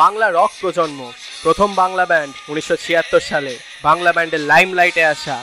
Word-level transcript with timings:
Bangla 0.00 0.28
rock 0.38 0.52
প্রজন্ম, 0.60 1.00
প্রথম 1.42 1.68
Bangla 1.74 2.04
band 2.10 2.34
উনিশশো 2.48 2.76
ছিয়াত্তর 2.84 3.22
সালে। 3.30 3.54
বাংলা 3.82 4.10
ব্যান্ডের 4.12 4.42
লাইম 4.52 4.68
লাইটে 4.78 5.02
আসা, 5.04 5.36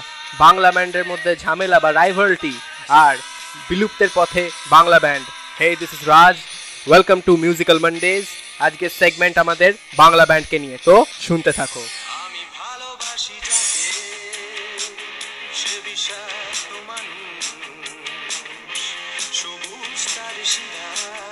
বাংলা 0.43 0.69
ব্যান্ডের 0.75 1.05
মধ্যে 1.11 1.31
ঝামেলা 1.35 1.77
বা 1.83 1.89
রাইভালটি 1.91 2.53
আর 3.03 3.15
বিলুপ্তের 3.69 4.11
পথে 4.15 4.43
Bangla 4.69 4.99
band. 4.99 5.25
Hey 5.59 5.67
this 5.81 5.93
is 5.97 6.03
Raj 6.13 6.37
welcome 6.89 7.19
to 7.25 7.33
musical 7.43 7.79
Mondays 7.79 8.23
আজকের 8.59 8.91
সেগমেন্ট 8.99 9.35
আমাদের 9.43 9.71
বাংলা 9.97 10.23
ব্যান্ডকে 10.29 10.57
নিয়ে। 10.63 10.77
তো 10.87 10.95
শুনতে 11.27 11.51
থাকো। 11.59 11.83
সবুজ 19.39 20.01
তার 20.15 20.37
শিরা। 20.53 21.22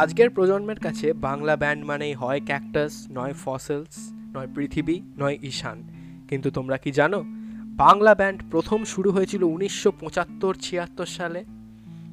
আজকের 0.00 0.30
প্রজন্মের 0.30 0.80
কাছে 0.80 1.12
বাংলা 1.12 1.56
ব্যান্ড 1.56 1.84
মানেই 1.84 2.14
হয় 2.14 2.40
ক্যাকটাস, 2.46 3.08
নয় 3.12 3.32
ফসেলস, 3.44 4.12
নয় 4.36 4.48
পৃথিবী, 4.54 5.00
নয় 5.18 5.38
ঈশান। 5.42 5.82
কিন্তু 6.28 6.50
তোমরা 6.50 6.76
কি 6.76 6.92
জানো, 6.92 7.22
বাংলা 7.64 8.14
ব্যান্ড 8.14 8.42
প্রথম 8.50 8.84
শুরু 8.84 9.10
হয়েছিল 9.10 9.42
উনিশশো 9.42 9.92
পঁচাত্তর, 10.00 10.54
ছিয়াত্তর 10.54 11.06
সালে। 11.06 11.44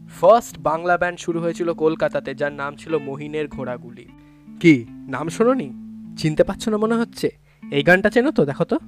ফার্স্ট 0.09 0.59
বাংলা 0.59 0.97
ব্যান্ড 0.97 1.19
শুরু 1.19 1.39
হয়েছিল 1.39 1.73
কলকাতাতে, 1.73 2.35
যার 2.35 2.53
নাম 2.53 2.75
ছিল 2.75 2.97
মহিনের 2.97 3.47
ঘোড়াগুলি। 3.47 4.07
কি, 4.59 4.85
নাম 4.89 5.29
শোনোনি? 5.29 5.73
চিনতে 6.17 6.43
পারছ 6.43 6.67
না 6.67 6.77
মনে 6.77 6.95
হচ্ছে? 6.95 7.29
এই 7.71 7.83
গানটা 7.83 8.09
চেনো 8.09 8.31
তো, 8.31 8.45
দেখো 8.45 8.63
তো। 8.63 8.79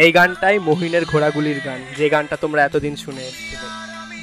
এই 0.00 0.12
গানটাই 0.12 0.58
মহিনের 0.58 1.04
ঘোড়াগুলির 1.04 1.60
গান, 1.64 1.80
যে 1.98 2.06
গানটা 2.10 2.36
তোমরা 2.36 2.60
এতদিন 2.64 2.96
শুনে 2.96 3.22
এসেছিলে। 3.30 3.66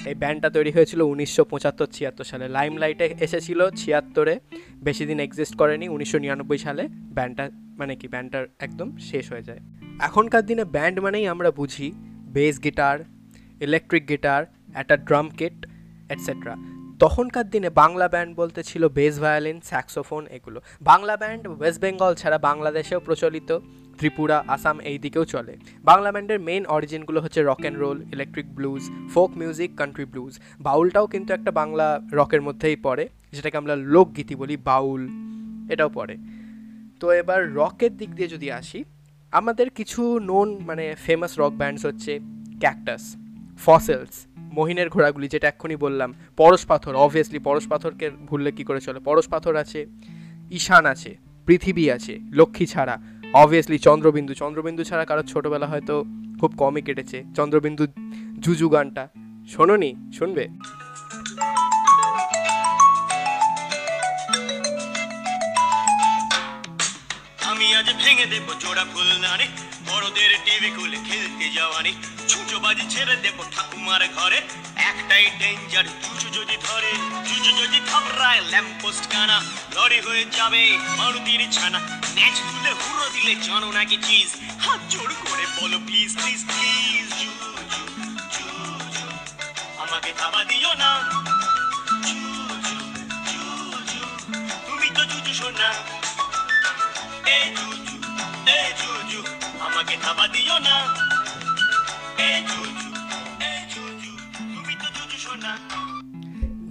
এই 0.09 0.15
ব্যান্ডটা 0.15 0.49
তৈরি 0.49 0.71
হয়েছিল 0.71 1.01
উনিশশো 1.01 1.43
পঁচাত্তর 1.45 1.87
ছিয়াত্তর 1.95 2.23
সালে। 2.23 2.45
লাইমলাইটে 2.47 3.15
এসেছিল 3.21 3.69
ছিয়াত্তরে, 3.69 4.39
বেশি 4.87 5.05
দিন 5.05 5.19
এক্সিস্ট 5.19 5.53
করেনি, 5.55 5.89
উনিশশো 5.89 6.17
নিরানব্বই 6.17 6.57
সালে 6.57 6.83
ব্যান্ডটা 6.89 7.49
মানে 7.79 7.95
কি 7.95 8.07
ব্যান্ডটার 8.07 8.45
একদম 8.59 8.97
শেষ 9.09 9.25
হয়ে 9.31 9.43
যায়। 9.43 9.61
এখনকার 9.99 10.43
দিনে 10.45 10.63
ব্যান্ড 10.75 10.97
মানেই 10.99 11.27
আমরা 11.27 11.51
বুঝি 11.51 11.87
বেস 12.35 12.55
গিটার 12.63 12.97
ইলেকট্রিক 13.61 14.03
গিটার 14.07 14.41
একটা 14.75 14.95
ড্রাম 14.97 15.27
কিট 15.29 15.57
এটসেট্রা 16.09 16.55
তখনকার 16.99 17.45
দিনে 17.49 17.69
বাংলা 17.81 18.07
ব্যান্ড 18.07 18.31
বলতে 18.35 18.61
ছিল 18.63 18.83
বেস 18.87 19.19
ভায়োলিন 19.19 19.57
স্যাক্সোফোন 19.69 20.23
এগুলো। 20.37 20.59
বাংলা 20.81 21.17
ব্যান্ড 21.17 21.43
ওয়েস্ট 21.47 21.79
বেঙ্গল 21.81 22.13
ছাড়া 22.21 22.37
বাংলাদেশেও 22.37 22.99
প্রচলিত। 22.99 23.49
ত্রিপুরা, 23.99 24.43
আসাম 24.47 24.79
এই 24.79 24.97
দিকেও 24.97 25.25
চলে। 25.25 25.53
বাংলা 25.83 26.11
ব্যান্ডের 26.11 26.39
মেইন 26.39 26.65
অরিজিনগুলো 26.65 27.21
হচ্ছে 27.21 27.43
rock 27.43 27.59
and 27.59 27.79
roll 27.79 27.97
electric 28.13 28.47
blues 28.55 28.83
folk 29.13 29.31
music 29.37 29.71
country 29.75 30.05
blues 30.05 30.33
বাউলটাও 30.59 31.07
কিন্তু 31.07 31.33
একটা 31.33 31.51
বাংলা 31.51 31.87
রকের 32.11 32.41
মধ্যেই 32.41 32.75
পড়ে, 32.75 33.09
যেটাকে 33.31 33.57
আমরা 33.57 33.75
লোকগীতি 33.75 34.35
বলি, 34.35 34.57
বাউল। 34.57 35.01
এটাও 35.69 35.89
পড়ে। 35.89 36.15
তো 36.99 37.11
এবার 37.11 37.39
রকের 37.53 37.97
দিক 37.97 38.11
দিয়ে 38.15 38.27
যদি 38.27 38.51
আসি, 38.51 38.83
আমাদের 39.31 39.69
কিছু 39.69 40.19
নোন 40.19 40.57
মানে 40.59 40.95
ফেমাস 41.05 41.39
রক 41.39 41.53
ব্যান্ডস 41.53 41.85
হচ্ছে 41.85 42.19
ক্যাকটাস 42.59 43.03
ফসেলস 43.57 44.15
মহিনের 44.37 44.89
ঘোড়াগুলি, 44.89 45.27
যেটা 45.27 45.47
এক্ষুনি 45.47 45.75
বললাম। 45.75 46.13
পরশ 46.37 46.65
পাথর 46.65 46.93
অবভিয়াসলি 46.95 47.39
পরশ 47.39 47.67
পাথরকে 47.67 48.09
ভুললে 48.09 48.51
কী 48.51 48.63
করে 48.63 48.81
চলে? 48.81 48.99
পরশ 48.99 49.27
পাথর 49.27 49.55
আছে, 49.55 49.85
ঈশান 50.51 50.85
আছে, 50.85 51.17
পৃথিবী 51.45 51.89
আছে, 51.89 52.19
লক্ষ্মী 52.31 52.65
ছাড়া। 52.65 53.18
অবভিয়াসলি 53.33 53.79
চন্দ্রবিন্দু 53.79 54.33
চন্দ্রবিন্দু 54.33 54.83
ছাড়া 54.83 55.05
কারোর 55.05 55.23
ছোটোবেলা 55.23 55.67
হয়তো 55.67 56.03
খুব 56.39 56.53
কমই 56.57 56.81
কেটেছে। 56.81 57.23
চন্দ্রবিন্দু 57.35 57.87
জুজু 58.39 58.69
গানটা। 58.69 59.07
শোনোনি? 59.49 59.95
শুনবে? 60.17 60.47
আমি 67.43 67.75
আজ 67.75 67.87
ভেঙে 68.03 68.25
দেব 68.25 68.47
জোড়া 68.59 68.85
ফুলদানি, 68.93 69.47
বড়দের 69.87 70.31
টিভি 70.45 70.69
খুলে 70.75 70.97
খেলতে 70.97 71.49
যাওয়ানি 71.55 71.91
ছুঁচো 72.27 72.59
বাজি 72.59 72.81
ছেড়ে 72.89 73.15
দেব 73.15 73.43
ঠাকুমার 73.51 74.01
ঘরে 74.17 74.41
একটাই 74.89 75.25
ডেঞ্জার 75.39 75.87
জুজু 76.03 76.27
যদি 76.37 76.55
ধরে 76.65 76.91
জুজু 77.27 77.51
যদি 77.61 77.79
থাবড়ায় 77.89 78.41
ল্যাম্পোস্ট 78.51 79.05
কানা, 79.13 79.37
লরি 79.75 79.99
হয়ে 80.07 80.23
যাবে, 80.37 80.63
মারুতির 80.97 81.41
ছানা। 81.55 81.79
ন্যাচ 82.15 82.35
তুলে 82.47 82.71
হুড়ো 82.81 83.07
দিলে 83.15 83.33
জানো 83.45 83.69
নাকি 83.77 83.97
চিজ 84.07 84.29
হাত 84.63 84.81
জোড় 84.91 85.13
করে 85.23 85.45
বলো 85.57 85.77
প্লিজ 85.87 86.11
প্লিজ 86.19 86.41
প্লিজ 86.49 87.09
আমাকে 89.83 90.11
থাবা 90.19 90.41
দিও 90.49 90.71
না। 90.83 90.91
তুমি 94.67 94.89
তো 94.95 95.01
জুজু 95.11 95.33
শোনা 95.39 95.69
এ 97.37 97.39
জুজু 97.57 97.95
এ 98.57 98.59
জুজু 98.79 99.19
আমাকে 99.67 99.95
থাবা 100.03 100.25
দিও 100.33 100.57
না। 100.67 100.75
এ 102.29 102.31
জুজু 102.49 102.88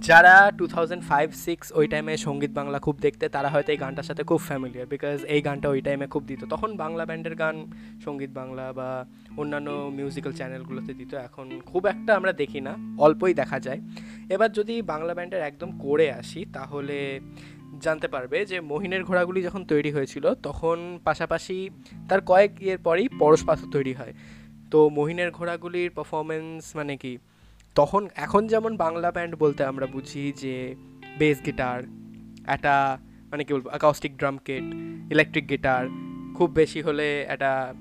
যারা 0.09 0.35
টু 0.59 0.65
থাউজেন্ড 0.73 1.03
ফাইভ 1.09 1.27
সিক্স 1.45 1.65
ওই 1.79 1.85
টাইমে 1.93 2.13
সংগীত 2.27 2.51
বাংলা 2.59 2.77
খুব 2.85 2.95
দেখতে, 3.05 3.25
তারা 3.35 3.49
হয়তো 3.53 3.69
এই 3.73 3.79
গানটার 3.83 4.07
সাথে 4.09 4.23
খুব 4.29 4.39
ফ্যামিলিয়ার 4.49 4.87
বিকজ 4.93 5.17
এই 5.35 5.41
গানটা 5.47 5.67
ওই 5.73 5.81
টাইমে 5.87 6.07
খুব 6.13 6.23
দিত। 6.29 6.41
তখন 6.53 6.69
বাংলা 6.83 7.03
ব্যান্ডের 7.09 7.35
গান, 7.41 7.55
সংগীত 8.05 8.31
বাংলা 8.39 8.65
বা 8.79 8.89
অন্যান্য 9.41 9.69
মিউজিক্যাল 9.97 10.33
চ্যানেলগুলোতে 10.39 10.91
দিত। 10.99 11.11
এখন 11.27 11.47
খুব 11.71 11.83
একটা 11.93 12.11
আমরা 12.19 12.31
দেখি 12.41 12.59
না, 12.67 12.73
অল্পই 13.05 13.33
দেখা 13.41 13.57
যায়। 13.65 13.79
এবার 14.35 14.49
যদি 14.57 14.75
বাংলা 14.91 15.13
ব্যান্ডের 15.17 15.41
একদম 15.49 15.69
করে 15.85 16.07
আসি, 16.21 16.41
তাহলে 16.53 16.97
জানতে 17.85 18.07
পারবে 18.07 18.37
যে 18.51 18.57
মহিনের 18.71 19.03
ঘোড়াগুলি 19.03 19.39
যখন 19.47 19.61
তৈরি 19.71 19.91
হয়েছিল, 19.91 20.25
তখন 20.47 20.77
পাশাপাশি 21.07 21.57
তার 22.09 22.21
কয়েক 22.21 22.51
ইয়ের 22.65 22.79
পরেই 22.87 23.07
পরশ 23.21 23.41
পাথর 23.47 23.67
তৈরি 23.75 23.93
হয়। 23.93 24.13
তো 24.71 24.79
মহিনের 24.89 25.29
ঘোড়াগুলির 25.31 25.89
পারফরমেন্স 25.97 26.63
মানে 26.75 26.95
কি? 26.97 27.13
তখন, 27.79 28.07
এখন 28.15 28.47
যেমন 28.47 28.77
বাংলা 28.77 29.11
ব্যান্ড 29.11 29.35
বলতে 29.35 29.63
আমরা 29.63 29.85
বুঝি 29.85 30.33
যে 30.35 30.75
বেস 31.19 31.37
গিটার 31.45 31.83
একটা 32.47 32.97
মানে 33.31 33.43
কী 33.43 33.53
বলব 33.53 33.67
acoustic 33.67 34.17
drum 34.17 34.37
kit 34.37 34.63
electric 35.11 35.49
guitar 35.49 35.87
খুব 36.37 36.51
বেশি 36.51 36.81
হলে 36.81 37.21
একটা 37.21 37.73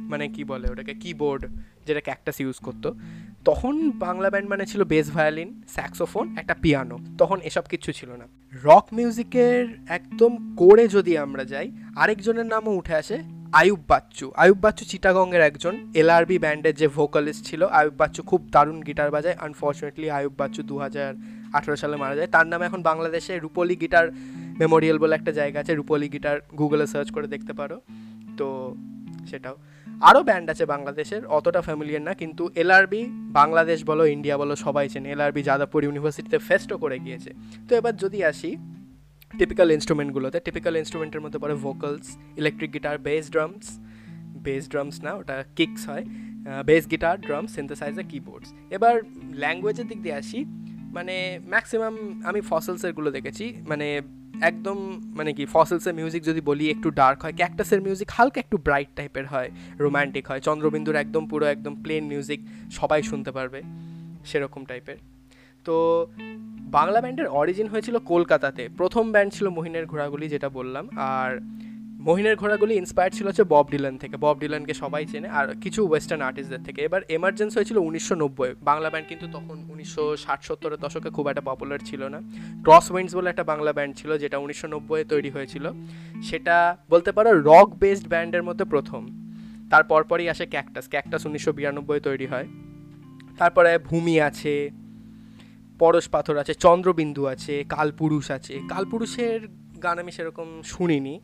মানে 0.00 0.28
কি 0.28 0.44
বলে 0.44 0.72
ওটাকে 0.72 0.94
কিবোর্ড 0.94 1.46
যেটা 1.86 2.00
ক্যাকটাস 2.00 2.40
ইউজ 2.40 2.58
করতো। 2.58 2.94
তখন 3.44 3.90
বাংলা 3.90 4.30
ব্যান্ড 4.30 4.50
মানে 4.50 4.66
ছিল 4.66 4.84
বেস 4.84 5.12
ভায়োলিন 5.12 5.62
স্যাক্সোফোন 5.68 6.36
একটা 6.38 6.54
পিয়ানো 6.54 6.98
তখন 7.18 7.40
এসব 7.40 7.62
কিছু 7.62 7.92
ছিল 7.92 8.10
না। 8.10 8.26
রক 8.64 8.86
মিউজিকের 8.92 9.66
একদম 9.88 10.56
কোরে 10.56 10.88
যদি 10.88 11.18
আমরা 11.18 11.44
যাই, 11.44 11.72
আরেকজনের 11.96 12.46
নামও 12.46 12.70
উঠে 12.70 12.94
আসে 12.94 13.43
আয়ুব 13.60 13.80
বাচ্চু। 13.92 14.26
আয়ুব 14.42 14.58
বাচ্চু 14.64 14.84
চিটাগংয়ের 14.90 15.42
একজন। 15.50 15.74
এলআরবি 16.00 16.36
ব্যান্ডের 16.44 16.74
যে 16.80 16.86
ভোকালিস্ট 16.98 17.42
ছিল, 17.48 17.62
আয়ুব 17.78 17.94
বাচ্চু 18.00 18.20
খুব 18.30 18.40
দারুণ 18.54 18.78
গিটার 18.88 19.10
বাজায়। 19.10 19.36
আনফর্চুনেটলি 19.46 20.06
আয়ুব 20.18 20.34
বাচ্চু 20.40 20.60
দু 20.70 20.76
হাজার 20.84 21.10
আঠেরো 21.56 21.76
সালে 21.82 21.96
মারা 22.02 22.14
যায়। 22.18 22.28
তার 22.34 22.46
নামে 22.52 22.64
এখন 22.68 22.80
বাংলাদেশে 22.90 23.32
রূপলি 23.38 23.76
গিটার 23.82 24.06
মেমোরিয়াল 24.60 24.98
বলে 25.02 25.14
একটা 25.14 25.32
জায়গা 25.32 25.58
আছে। 25.60 25.72
রূপলি 25.74 26.06
গিটার 26.14 26.36
গুগলে 26.60 26.86
সার্চ 26.92 27.08
করে 27.16 27.26
দেখতে 27.34 27.52
পারো। 27.60 27.76
তো 28.38 28.46
সেটাও। 29.30 29.56
আরও 30.08 30.20
ব্যান্ড 30.28 30.46
আছে 30.50 30.64
বাংলাদেশের, 30.74 31.22
অতটা 31.38 31.60
ফ্যামিলিয়ার 31.60 32.02
না, 32.08 32.12
কিন্তু 32.14 32.42
এলআরবি 32.62 33.02
বাংলাদেশ 33.40 33.78
বলো 33.90 34.02
ইন্ডিয়া 34.06 34.36
বলো, 34.42 34.54
সবাই 34.56 34.86
চেনে। 34.88 35.08
এলআরবি 35.14 35.42
যাদবপুর 35.42 35.80
ইউনিভার্সিটিতে 35.84 36.38
ফেস্টও 36.48 36.76
করে 36.78 36.96
গিয়েছে। 36.98 37.30
তো 37.68 37.72
এবার 37.80 37.94
যদি 37.96 38.18
আসি 38.24 38.50
টিপিক্যাল 39.38 39.68
ইনস্ট্রুমেন্টগুলোতে 39.76 40.38
টিপিক্যাল 40.46 40.74
ইনস্ট্রুমেন্টের 40.82 41.22
মধ্যে 41.24 41.38
পড়ে 41.42 41.54
vocals 41.66 42.06
electric 42.40 42.70
guitar 42.76 42.96
bass 43.08 43.24
drums 43.34 43.64
bass 44.46 44.64
drums 44.72 44.96
না, 45.06 45.12
ওটা 45.20 45.36
কিকস 45.58 45.82
হয় 45.90 46.04
bass 46.68 46.84
guitar 46.92 47.14
drum 47.26 47.44
synthesizer 47.56 48.04
keyboards 48.12 48.48
এবার 48.76 48.94
ল্যাঙ্গুয়েজের 49.42 49.86
দিক 49.90 49.98
দিয়ে 50.04 50.16
আসি 50.22 50.40
মানে 50.96 51.14
ম্যাক্সিমাম 51.52 51.94
আমি 52.28 52.40
ফসলসেরগুলো 52.50 53.08
দেখেছি 53.16 53.44
মানে 53.70 53.86
একদম 54.50 54.78
মানে 55.18 55.30
কি 55.36 55.44
ফসলসের 55.54 55.94
মিউজিক 56.00 56.22
যদি 56.28 56.40
বলি 56.50 56.64
একটু 56.74 56.88
ডার্ক 57.00 57.18
হয় 57.24 57.34
ক্যাকটাসের 57.40 57.80
মিউজিক 57.86 58.08
হালকা 58.16 58.38
একটু 58.44 58.56
ব্রাইট 58.66 58.90
টাইপের 58.98 59.26
হয় 59.26 59.48
রোম্যান্টিক 59.84 60.24
হয়, 60.30 60.40
চন্দ্রবিন্দুর 60.48 60.96
একদম 61.04 61.22
পুরো 61.30 61.44
একদম 61.54 61.74
প্লেন 61.82 62.04
মিউজিক 62.12 62.40
সবাই 62.78 63.00
শুনতে 63.02 63.30
পারবে, 63.36 63.60
সেরকম 64.24 64.62
টাইপের 64.64 64.98
তো 65.64 66.06
বাংলা 66.60 67.00
ব্যান্ডের 67.00 67.26
অরিজিন 67.26 67.66
হয়েছিল 67.66 67.98
কলকাতাতে। 67.98 68.68
প্রথম 68.76 69.12
ব্যান্ড 69.12 69.32
ছিল 69.32 69.48
মহিনের 69.48 69.86
ঘোড়াগুলি, 69.86 70.28
যেটা 70.28 70.48
বললাম। 70.48 70.88
আর 70.96 71.40
মহিনের 72.00 72.36
ঘোড়াগুলি 72.36 72.74
ইন্সপায়ার 72.74 73.10
ছিল 73.10 73.26
হচ্ছে 73.26 73.44
বব 73.44 73.66
ডিলান 73.70 73.98
থেকে। 73.98 74.16
বব 74.16 74.38
ডিলানকে 74.40 74.74
সবাই 74.74 75.06
চেনে। 75.06 75.28
আর 75.28 75.60
কিছু 75.60 75.88
ওয়েস্টার্ন 75.88 76.22
আর্টিস্টদের 76.22 76.62
থেকে। 76.62 76.82
এবার 76.82 77.00
এমার্জেন্স 77.08 77.56
হয়েছিল 77.56 77.76
উনিশশো 77.76 78.14
নব্বই। 78.14 78.54
বাংলা 78.62 78.90
ব্যান্ড 78.90 79.08
কিন্তু 79.08 79.26
তখন 79.32 79.64
উনিশশো 79.72 80.16
ষাট 80.16 80.42
সত্তরের 80.42 80.78
দশকে 80.78 81.10
খুব 81.10 81.28
একটা 81.28 81.40
পপুলার 81.40 81.78
ছিল 81.84 82.08
না। 82.08 82.20
ক্রস 82.62 82.90
উইন্ডস 82.90 83.16
বলে 83.16 83.30
একটা 83.30 83.44
বাংলা 83.44 83.72
ব্যান্ড 83.72 83.96
ছিল, 83.96 84.18
যেটা 84.18 84.38
উনিশশো 84.38 84.68
নব্বইয়ে 84.68 85.04
তৈরি 85.04 85.30
হয়েছিল। 85.30 85.70
সেটা 86.22 86.76
বলতে 86.90 87.12
পারো 87.12 87.40
রক 87.40 87.74
বেসড 87.78 88.08
ব্যান্ডের 88.08 88.42
মধ্যে 88.42 88.64
প্রথম। 88.64 89.30
তার 89.70 89.84
পরপরই 89.84 90.28
আসে 90.28 90.46
ক্যাকটাস 90.46 90.88
ক্যাকটাস 90.88 91.26
উনিশশো 91.26 91.52
বিরানব্বই 91.52 92.00
তৈরি 92.00 92.26
হয়। 92.26 92.46
তারপরে 93.38 93.78
ভূমি 93.78 94.20
আছে। 94.20 94.83
পরশ 95.84 96.06
পাথর 96.14 96.36
আছে, 96.42 96.52
চন্দ্রবিন্দু 96.64 97.22
আছে, 97.34 97.54
কালপুরুষ 97.74 98.26
আছে। 98.36 98.54
কালপুরুষের 98.72 99.40
গান 99.84 99.96
আমি 100.02 100.12
সেরকম 100.16 100.48
শুনিনি। 100.72 101.14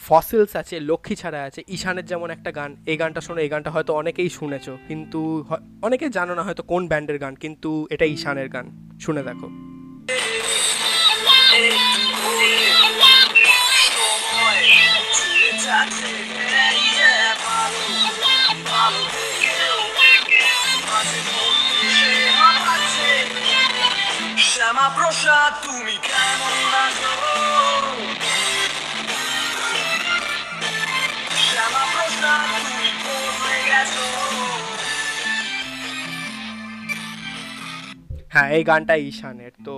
ফসিলস 0.00 0.52
আছে 0.62 0.76
লক্ষ্মী 0.90 1.14
ছাড়া 1.22 1.40
আছে, 1.48 1.60
ঈশানের 1.76 2.06
যেমন 2.10 2.28
একটা 2.36 2.50
গান, 2.58 2.70
এই 2.90 2.96
গানটা 3.00 3.20
শোনো, 3.26 3.40
এই 3.44 3.50
গানটা 3.52 3.70
হয়তো 3.74 3.92
অনেকেই 4.00 4.30
শুনেছো, 4.38 4.72
কিন্তু 4.88 5.20
অনেকে 5.86 6.06
জানো 6.16 6.32
না 6.38 6.42
হয়তো 6.46 6.62
কোন 6.72 6.82
ব্যান্ডের 6.90 7.18
গান, 7.24 7.34
কিন্তু 7.42 7.70
এটা 7.94 8.06
ঈশানের 8.16 8.48
গান, 8.54 8.66
শুনে 9.04 9.22
দেখো। 9.28 9.48
শ্যামা 24.66 24.88
প্রসাদ 24.96 25.52
তুমি 25.64 25.94
কেমন 26.08 26.72
আছো 26.84 27.12
শ্যামা 31.48 31.84
প্রসাদ 31.94 32.40
তুমি 32.66 32.90
বদলে 33.04 33.58
গেছো 33.70 34.04
হ্যাঁ 38.32 38.48
এই 38.56 38.62
গানটা 38.70 38.94
ঈশানের, 39.08 39.52
তো 39.66 39.74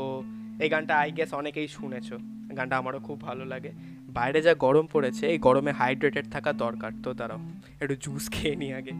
এই 0.62 0.68
গানটা 0.72 0.94
আই 1.02 1.10
গেস 1.18 1.30
অনেকেই 1.40 1.68
শুনেছো। 1.76 2.16
গানটা 2.58 2.74
আমারও 2.80 3.00
খুব 3.06 3.18
ভালো 3.28 3.44
লাগে। 3.52 3.70
বাইরে 4.16 4.38
যা 4.46 4.52
গরম 4.64 4.86
পড়েছে, 4.94 5.24
এই 5.32 5.38
গরমে 5.46 5.72
হাইড্রেটেড 5.80 6.26
থাকা 6.34 6.50
দরকার, 6.64 6.92
তো 7.04 7.10
তারাও 7.18 7.40
একটু 7.82 7.94
জুস 8.04 8.24
খেয়ে 8.34 8.56
নি 8.62 8.68
আগে। 8.78 8.94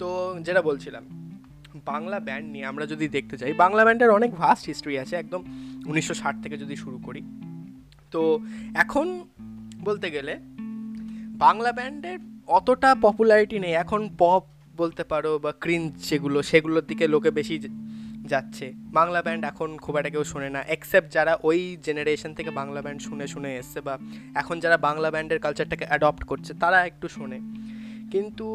তো 0.00 0.08
যেটা 0.46 0.62
বলছিলাম, 0.62 1.04
বাংলা 1.90 2.18
ব্যান্ড 2.20 2.46
নিয়ে 2.54 2.66
আমরা 2.70 2.84
যদি 2.86 3.06
দেখতে 3.08 3.34
চাই, 3.38 3.52
বাংলা 3.52 3.82
ব্যান্ডের 3.84 4.10
অনেক 4.18 4.30
ভাস্ট 4.42 4.64
হিস্ট্রি 4.66 4.94
আছে, 5.02 5.14
একদম 5.16 5.40
উনিশশো 5.86 6.14
ষাট 6.14 6.34
থেকে 6.42 6.56
যদি 6.62 6.74
শুরু 6.76 6.98
করি। 7.06 7.22
তো 8.10 8.22
এখন 8.74 9.06
বলতে 9.88 10.06
গেলে, 10.10 10.34
বাংলা 11.44 11.70
ব্যান্ডের 11.72 12.18
অতটা 12.58 12.90
পপুলারিটি 13.06 13.56
নেই। 13.64 13.74
এখন 13.82 14.00
পপ 14.18 14.42
বলতে 14.76 15.02
পারো 15.04 15.32
বা 15.44 15.50
ক্রিঞ্জ 15.64 15.88
যেগুলো, 16.08 16.38
সেগুলোর 16.42 16.84
দিকে 16.90 17.04
লোকে 17.14 17.30
বেশি 17.38 17.56
যাচ্ছে। 18.32 18.66
বাংলা 18.98 19.20
ব্যান্ড 19.22 19.42
এখন 19.50 19.68
খুব 19.84 19.94
একটা 19.96 20.10
কেউ 20.14 20.24
শোনে 20.24 20.48
না 20.56 20.60
এক্সেপ্ট 20.76 21.08
যারা 21.16 21.32
ওই 21.48 21.60
জেনারেশন 21.86 22.30
থেকে 22.38 22.50
বাংলা 22.50 22.80
ব্যান্ড 22.84 23.00
শুনে 23.08 23.26
শুনে 23.26 23.50
এসছে 23.60 23.78
বা 23.86 23.94
এখন 24.40 24.56
যারা 24.64 24.76
বাংলা 24.86 25.08
ব্যান্ডের 25.14 25.40
কালচারটাকে 25.44 25.84
অ্যাডপ্ট 25.88 26.22
করছে, 26.24 26.52
তারা 26.62 26.78
একটু 26.90 27.06
শোনে। 27.16 27.38
কিন্তু 28.12 28.46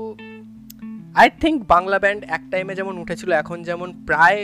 আই 1.22 1.28
থিঙ্ক 1.42 1.58
বাংলা 1.74 1.98
ব্যান্ড 2.00 2.22
এক 2.38 2.44
টাইমে 2.52 2.74
যেমন 2.80 2.96
উঠেছিল, 2.98 3.30
এখন 3.42 3.58
যেমন 3.64 3.90
প্রায় 4.06 4.40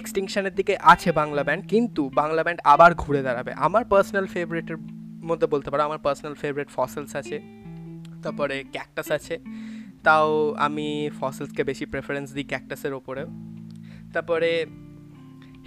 এক্সটিংশনের 0.00 0.54
দিকে 0.54 0.74
আছে 0.92 1.12
বাংলা 1.12 1.42
ব্যান্ড 1.46 1.62
কিন্তু 1.68 2.02
বাংলা 2.20 2.42
ব্যান্ড 2.42 2.60
আবার 2.64 2.90
ঘুরে 2.94 3.20
দাঁড়াবে। 3.22 3.52
আমার 3.66 3.82
পার্সোনাল 3.84 4.26
ফেভারিটের 4.26 4.78
মধ্যে 5.28 5.46
বলতে 5.46 5.68
পারো, 5.70 5.82
আমার 5.82 5.98
পার্সোনাল 5.98 6.34
ফেভারিট 6.34 6.68
ফসেলস 6.76 7.12
আছে, 7.20 7.36
তারপরে 8.22 8.56
ক্যাকটাস 8.72 9.08
আছে, 9.18 9.34
তাও 10.06 10.28
আমি 10.66 10.88
ফসেলসকে 11.20 11.62
বেশি 11.64 11.84
প্রেফারেন্স 11.86 12.28
দিই 12.36 12.46
ক্যাকটাসের 12.52 12.92
ওপরেও। 12.92 13.28
তারপরে 14.12 14.50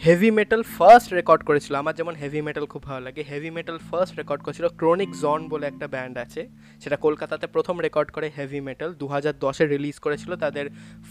হেভি 0.06 0.32
মেটাল 0.32 0.62
ফার্স্ট 0.64 1.14
রেকর্ড 1.14 1.42
করেছিল। 1.44 1.76
আমার 1.76 1.96
যেমন 1.96 2.14
হেভি 2.16 2.42
মেটাল 2.42 2.66
খুব 2.66 2.84
ভালো 2.84 3.02
লাগে। 3.06 3.22
হেভি 3.30 3.50
মেটাল 3.50 3.78
ফার্স্ট 3.78 4.16
রেকর্ড 4.18 4.42
করেছিল 4.44 4.68
ক্রনিক 4.68 5.12
জন 5.22 5.48
বলে 5.48 5.66
একটা 5.68 5.88
ব্যান্ড 5.88 6.18
আছে। 6.18 6.42
সেটা 6.82 6.96
কলকাতাতে 6.96 7.48
প্রথম 7.48 7.76
রেকর্ড 7.82 8.12
করে 8.12 8.32
হেভি 8.38 8.60
মেটাল 8.60 8.94
দু 8.94 9.08
হাজার 9.08 9.34
দশে 9.40 9.66
রিলিজ 9.66 10.00
করেছিল 10.00 10.36
তাদের 10.36 10.66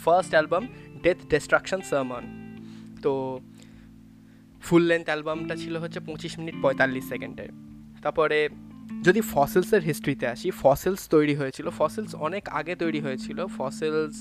first 0.05 0.31
album 0.31 0.67
death 1.03 1.17
destruction 1.31 1.81
sermon 1.81 2.25
তো 3.03 3.41
ফুল 4.63 4.83
লেন্থ 4.83 5.07
অ্যালবামটা 5.07 5.55
ছিল 5.57 5.77
হচ্ছে 5.77 6.01
পঁচিশ 6.01 6.39
মিনিট 6.39 6.55
পঁয়তাল্লিশ 6.63 7.05
সেকেন্ডের 7.09 7.51
তারপরে 8.03 8.49
যদি 9.05 9.21
ফসেলসের 9.21 9.83
হিস্ট্রিতে 9.83 10.27
আসি, 10.27 10.51
ফসেলস 10.63 11.09
তৈরি 11.09 11.35
হয়েছিল। 11.35 11.67
ফসেলস 11.79 12.15
অনেক 12.15 12.49
আগে 12.49 12.75
তৈরি 12.75 13.01
হয়েছিল। 13.01 13.47
ফসেলস 13.59 14.17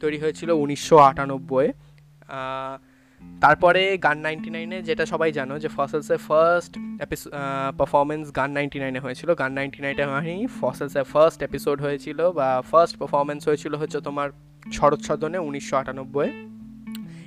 তৈরি 0.00 0.18
হয়েছিল 0.18 0.50
উনিশশো 0.50 0.96
আটানব্বই 0.98 1.68
তারপরে 3.40 3.98
গান 3.98 4.18
নাইনটি 4.18 4.50
নাইনে 4.50 4.82
যেটা 4.82 5.06
সবাই 5.06 5.32
জানো 5.32 5.58
যে 5.58 5.68
ফসলসের 5.68 6.18
ফার্স্ট 6.18 6.72
পারফরমেন্স 7.78 8.36
গান 8.36 8.50
নাইনটি 8.50 8.78
নাইনে 8.78 9.00
হয়েছিল। 9.00 9.34
গান 9.34 9.52
নাইনটি 9.52 9.82
নাইনে 9.82 10.04
হয়নি 10.04 10.46
ফসলসের 10.60 11.04
ফার্স্ট 11.04 11.42
এপিসোড 11.42 11.82
হয়েছিল 11.82 12.30
বা 12.30 12.62
ফার্স্ট 12.70 12.98
পারফরমেন্স 12.98 13.48
হয়েছিল 13.48 13.74
হচ্ছে 13.74 14.00
তোমার 14.00 14.30
শরৎ 14.72 15.00
সদনে 15.00 15.38
উনিশশো 15.38 15.76
আটানব্বই। 15.76 16.30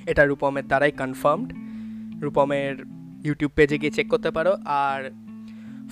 এটা 0.06 0.26
রূপমের 0.26 0.68
দ্বারাই 0.68 0.92
কনফার্মড 0.92 1.50
রূপমের 2.24 2.76
ইউটিউব 3.24 3.52
পেজে 3.56 3.78
গিয়ে 3.78 3.92
চেক 3.92 4.10
করতে 4.10 4.32
পারো। 4.32 4.58
আর 4.66 5.12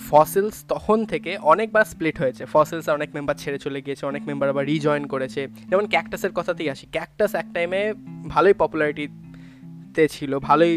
ফসিলস 0.08 0.64
তখন 0.68 1.04
থেকে 1.04 1.36
অনেকবার 1.36 1.84
স্প্লিট 1.84 2.18
হয়েছে। 2.18 2.46
ফসিলস 2.46 2.88
অনেক 2.88 3.14
মেম্বার 3.14 3.36
ছেড়ে 3.36 3.58
চলে 3.58 3.82
গিয়েছে, 3.82 4.06
অনেক 4.06 4.22
মেম্বার 4.26 4.48
আবার 4.48 4.66
রিজয়েন 4.66 5.06
করেছে। 5.06 5.48
যেমন 5.70 5.86
ক্যাকটাসের 5.86 6.32
কথাতেই 6.32 6.70
আসি। 6.70 6.86
ক্যাকটাস 6.92 7.34
এক 7.34 7.46
টাইমে 7.54 7.94
ভালোই 8.28 8.54
পপুলারিটিতে 9.96 10.14
ছিল, 10.16 10.32
ভালোই 10.48 10.74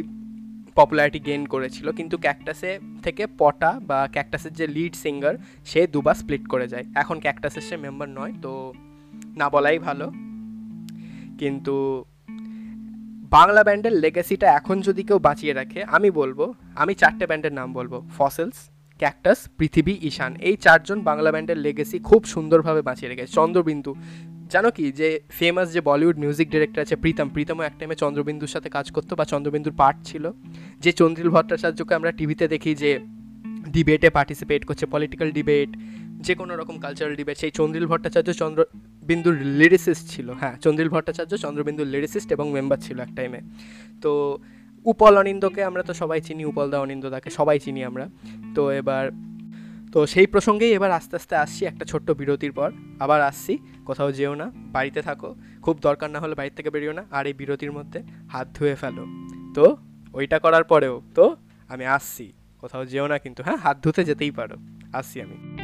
পপুলারিটি 0.76 1.20
গেইন 1.28 1.44
করেছিল, 1.46 1.88
কিন্তু 1.92 2.16
ক্যাকটাসে 2.18 2.72
থেকে 3.04 3.24
পটা 3.42 3.72
বা 3.90 4.00
ক্যাকটাসের 4.16 4.54
যে 4.60 4.66
লিড 4.68 4.94
সিঙ্গার 5.04 5.36
সে 5.66 5.82
দুবার 5.88 6.16
স্প্লিট 6.22 6.44
করে 6.48 6.66
যায়। 6.68 6.86
এখন 6.96 7.18
ক্যাকটাসের 7.20 7.64
সে 7.70 7.76
মেম্বার 7.78 8.10
নয়, 8.20 8.34
তো 8.42 8.52
না 9.38 9.48
বলাই 9.50 9.78
ভালো। 9.88 10.08
কিন্তু 11.42 11.76
বাংলা 13.36 13.62
ব্যান্ডের 13.64 13.96
লেগাসিটা 14.04 14.48
এখন 14.60 14.78
যদি 14.82 15.02
কেউ 15.04 15.20
বাঁচিয়ে 15.28 15.54
রাখে, 15.54 15.80
আমি 15.96 16.10
বলব, 16.12 16.40
আমি 16.82 16.94
চারটে 17.02 17.26
ব্যান্ডের 17.30 17.54
নাম 17.60 17.70
বলব 17.74 17.94
ফসেলস 18.18 18.58
ক্যাকটাস 19.00 19.40
পৃথিবী, 19.58 19.94
ঈশান। 20.10 20.32
এই 20.48 20.56
চারজন 20.66 20.98
বাংলা 21.10 21.30
ব্যান্ডের 21.32 21.60
লেগেসি 21.66 21.98
খুব 22.00 22.22
সুন্দরভাবে 22.34 22.82
বাঁচিয়ে 22.82 23.10
রেখেছে। 23.10 23.32
চন্দ্রবিন্দু 23.34 23.92
জানো 24.54 24.70
কি, 24.78 24.86
যে 25.00 25.08
ফেমাস 25.40 25.68
যে 25.76 25.82
বলিউড 25.90 26.18
মিউজিক 26.24 26.48
ডিরেক্টর 26.54 26.80
আছে 26.86 26.96
প্রীতম, 27.04 27.28
প্রীতমও 27.36 27.64
এক 27.70 27.76
টাইমে 27.80 27.96
চন্দ্রবিন্দুর 28.04 28.52
সাথে 28.56 28.70
কাজ 28.78 28.88
করতো 28.96 29.12
বা 29.20 29.26
চন্দ্রবিন্দুর 29.34 29.76
পার্ট 29.82 29.98
ছিল। 30.10 30.26
যে 30.84 30.92
চন্দ্রিল 31.02 31.30
ভট্টাচার্যকে 31.36 31.94
আমরা 32.00 32.12
টিভিতে 32.20 32.46
দেখি 32.54 32.72
যে 32.84 32.92
ডিবেটে 33.76 34.10
পার্টিসিপেট 34.18 34.62
করছে 34.70 34.86
পলিটিক্যাল 34.94 35.30
ডিবেট 35.38 35.70
যে 36.26 36.34
কোনো 36.40 36.54
রকম 36.60 36.76
কালচারাল 36.86 37.16
ডিবেট 37.20 37.36
সেই 37.42 37.52
চন্দ্রিল 37.60 37.86
ভট্টাচার্য 37.92 38.30
চন্দ্রবিন্দুর 38.42 39.36
লিরিসিস্ট 39.60 40.04
ছিল। 40.14 40.28
হ্যাঁ 40.42 40.56
চন্দ্রিল 40.66 40.90
ভট্টাচার্য 40.96 41.34
চন্দ্রবিন্দুর 41.46 41.88
লিরিসিস্ট 41.94 42.30
এবং 42.36 42.46
মেম্বার 42.56 42.80
ছিল 42.86 42.98
এক 43.06 43.12
টাইমে 43.18 43.40
তো 44.04 44.12
উপল 44.86 45.14
অনিন্দকে 45.22 45.62
আমরা 45.70 45.84
তো 45.90 45.94
সবাই 46.02 46.20
চিনি, 46.28 46.44
উপলদা 46.52 46.78
অনিন্দদাকে 46.86 47.30
সবাই 47.30 47.58
চিনি 47.66 47.82
আমরা। 47.90 48.06
তো 48.56 48.62
এবার 48.80 49.06
তো 49.94 50.06
সেই 50.06 50.28
প্রসঙ্গেই 50.28 50.74
এবার 50.74 50.92
আস্তে 50.92 51.16
আস্তে 51.16 51.36
আসছি 51.36 51.66
একটা 51.66 51.86
ছোট্ট 51.86 52.12
বিরতির 52.12 52.52
পর। 52.52 52.72
আবার 53.00 53.22
আসছি, 53.22 53.58
কোথাও 53.86 54.12
যেও 54.12 54.36
না, 54.36 54.52
বাড়িতে 54.56 55.02
থাকো। 55.02 55.36
খুব 55.62 55.80
দরকার 55.82 56.10
না 56.10 56.20
হলে 56.20 56.36
বাড়ির 56.36 56.54
থেকে 56.56 56.70
বেরিও 56.70 56.92
না, 56.92 57.06
আর 57.12 57.28
এই 57.28 57.34
বিরতির 57.34 57.72
মধ্যে 57.72 58.04
হাত 58.32 58.48
ধুয়ে 58.54 58.76
ফেলো। 58.76 59.06
তো, 59.54 59.78
ওইটা 60.14 60.40
করার 60.40 60.64
পরেও, 60.64 61.02
তো, 61.16 61.36
আমি 61.68 61.86
আসছি। 61.86 62.34
কোথাও 62.62 62.86
যেও 62.86 63.08
না 63.08 63.18
কিন্তু 63.18 63.44
হ্যাঁ 63.44 63.58
হাত 63.58 63.84
ধুতে 63.84 64.04
যেতেই 64.04 64.32
পারো। 64.32 64.56
আসছি 64.94 65.22
আমি। 65.22 65.59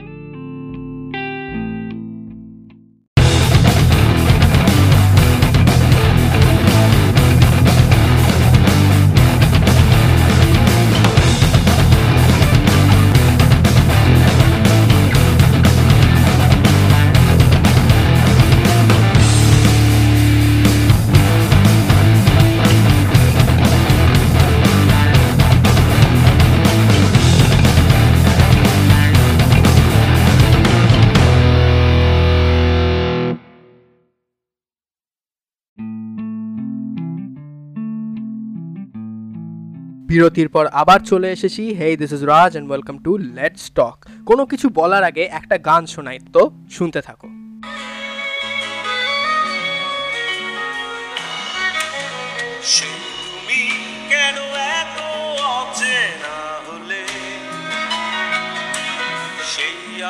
বিরতির 40.10 40.50
পর 40.50 40.66
আবার 40.82 41.00
চলে 41.12 41.30
এসেছি। 41.36 41.64
Hey 41.80 41.94
this 42.02 42.12
is 42.18 42.22
Raj 42.34 42.52
and 42.52 42.68
welcome 42.70 42.96
to 43.06 43.12
let's 43.38 43.66
talk 43.78 43.98
কোনো 44.30 44.44
কিছু 44.52 44.68
বলার 44.80 45.04
আগে 45.10 45.24
একটা 45.40 45.56
গান 45.70 45.84
শোনাই, 45.94 46.18
তো 46.34 46.42
শুনতে 46.72 47.02
থাকো। 47.02 47.28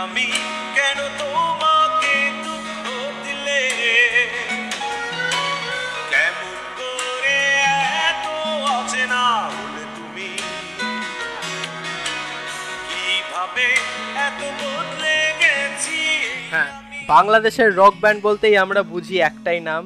আমি 0.06 0.28
হ্যাঁ 16.56 16.74
বাংলাদেশের 17.14 17.70
রক 17.82 17.96
ব্যান্ড 18.04 18.20
বলতেই 18.28 18.56
আমরা 18.66 18.82
বুঝি 18.94 19.16
একটাই 19.30 19.60
নাম, 19.70 19.84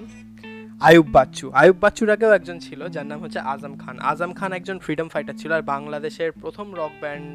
আয়ুব 0.88 1.08
বাচ্চু। 1.16 1.46
আয়ুব 1.62 1.78
বাচ্চুর 1.84 2.10
আগেও 2.16 2.32
একজন 2.40 2.58
ছিল, 2.66 2.82
যার 2.96 3.08
নাম 3.12 3.20
হচ্ছে 3.24 3.40
আজম 3.54 3.74
খান। 3.82 3.96
আজম 4.12 4.32
খান 4.40 4.52
একজন 4.60 4.78
ফ্রিডম 4.86 5.08
ফাইটার 5.14 5.36
ছিল 5.42 5.52
আর 5.58 5.64
বাংলাদেশের 5.74 6.32
প্রথম 6.42 6.68
রক 6.80 6.94
ব্যান্ড 7.04 7.28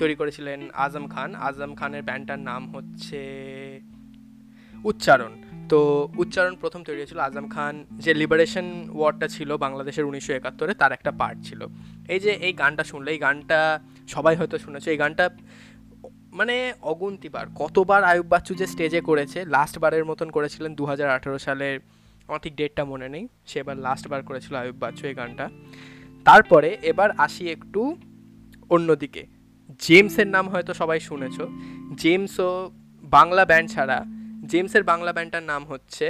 তৈরি 0.00 0.14
করেছিলেন 0.20 0.60
আজম 0.84 1.04
খান। 1.14 1.30
আজম 1.48 1.72
খানের 1.78 2.02
ব্যান্ডটার 2.08 2.40
নাম 2.50 2.62
হচ্ছে 2.74 3.20
উচ্চারণ। 4.90 5.32
তো 5.70 5.80
উচ্চারণ 6.22 6.54
প্রথম 6.62 6.80
তৈরি 6.86 6.98
হয়েছিল 7.00 7.20
আজম 7.28 7.46
খান। 7.54 7.74
যে 8.04 8.12
লিবারেশন 8.20 8.66
ওয়ারটা 8.98 9.26
ছিল 9.36 9.50
বাংলাদেশের 9.64 10.04
উনিশশো 10.10 10.32
একাত্তরে, 10.38 10.72
তার 10.80 10.92
একটা 10.98 11.10
পার্ট 11.20 11.38
ছিল। 11.48 11.60
এই 12.14 12.20
যে 12.24 12.32
এই 12.46 12.52
গানটা 12.62 12.84
শুনলে, 12.90 13.08
এই 13.14 13.20
গানটা 13.26 13.60
সবাই 14.14 14.34
হয়তো 14.36 14.56
শুনেছে, 14.64 14.88
এই 14.94 14.98
গানটা 15.02 15.24
মানে 16.38 16.54
অগুন্তিবার 16.92 17.46
কতবার 17.60 18.02
আয়ুব 18.10 18.26
বাচ্চু 18.32 18.52
যে 18.60 18.66
স্টেজে 18.66 19.00
করেছে 19.00 19.38
লাস্ট 19.56 19.78
বারের 19.78 20.04
মতন 20.04 20.28
করেছিলেন 20.30 20.74
দু 20.74 20.84
হাজার 20.90 21.08
আঠেরো 21.16 21.38
সালের, 21.38 21.76
আমার 22.28 22.40
ঠিক 22.44 22.54
ডেটটা 22.56 22.82
মনে 22.92 23.08
নেই, 23.14 23.24
সে 23.46 23.56
এবার 23.60 23.76
লাস্ট 23.86 24.04
বার 24.08 24.22
করেছিল 24.22 24.54
আয়ুব 24.62 24.76
বাচ্চু 24.80 25.02
এই 25.10 25.14
গানটা। 25.14 25.46
তারপরে 26.26 26.70
এবার 26.90 27.10
আসি 27.24 27.44
একটু 27.50 27.96
অন্যদিকে। 28.70 29.22
জেমসের 29.84 30.26
নাম 30.26 30.44
হয়তো 30.48 30.72
সবাই 30.74 31.00
শুনেছ। 31.00 31.36
জেমসও 32.02 32.50
বাংলা 33.04 33.44
ব্যান্ড 33.44 33.68
ছাড়া 33.70 33.98
জেমসের 34.50 34.84
বাংলা 34.90 35.12
ব্যান্ডটার 35.12 35.44
নাম 35.52 35.62
হচ্ছে 35.64 36.06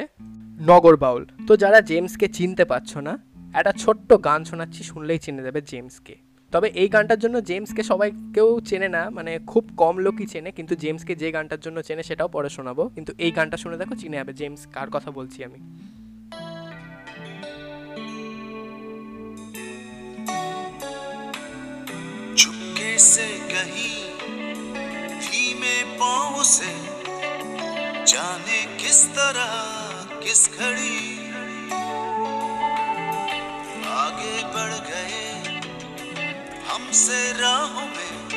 নগর 0.71 0.95
বাউল। 0.97 1.25
তো 1.49 1.53
যারা 1.63 1.79
জেমসকে 1.81 2.27
চিনতে 2.29 2.65
পারছ 2.65 2.97
না, 2.97 3.15
একটা 3.59 3.73
ছোট্ট 3.83 4.09
গান 4.29 4.41
শোনাচ্ছি, 4.45 4.81
শুনলেই 4.91 5.19
চিনে 5.19 5.43
যাবে 5.43 5.61
জেমসকে 5.71 6.17
তবে 6.54 6.68
এই 6.82 6.90
গানটার 6.90 7.20
জন্য 7.20 7.36
জেমসকে 7.42 7.84
সবাই 7.84 8.10
কেউ 8.36 8.50
চেনে 8.70 8.90
না 8.90 9.04
মানে 9.10 9.32
খুব 9.48 9.64
কম 9.78 9.96
লোকই 9.98 10.26
চেনে 10.26 10.50
কিন্তু 10.52 10.74
জেমসকে 10.76 11.14
যে 11.16 11.30
গানটার 11.32 11.62
জন্য 11.62 11.78
চেনে 11.82 12.04
সেটাও 12.04 12.30
পরে 12.30 12.50
শোনাবো 12.50 12.84
কিন্তু 12.96 13.12
এই 13.18 13.32
গানটা 13.32 13.58
শুনে 13.58 13.78
দেখো 13.78 13.96
চিনে 13.96 14.18
যাবে 14.18 14.34
জেমস 14.34 14.62
কার 14.74 14.90
কথা 14.96 15.10
বলছি 15.12 15.40
আমি 15.48 15.60
चुपके 22.36 22.92
से 23.06 23.28
कहीं 23.50 23.98
धीमे 25.24 25.78
पाँव 26.00 26.34
से 26.46 26.72
जाने 28.06 28.60
किस 28.78 29.00
तरह 29.10 29.52
किस 30.24 30.42
घड़ी 30.58 31.00
आगे 34.00 34.36
बढ़ 34.56 34.76
गए 34.90 34.93
हमसे 36.75 37.19
राहों 37.33 37.83
में 37.87 38.31